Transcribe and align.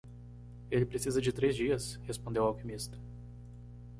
"Ele 0.71 0.83
precisa 0.83 1.21
de 1.21 1.31
três 1.31 1.55
dias?" 1.55 1.99
respondeu 2.07 2.41
o 2.45 2.47
alquimista. 2.47 2.97